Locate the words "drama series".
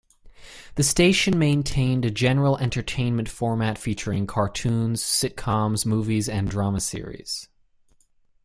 6.49-7.47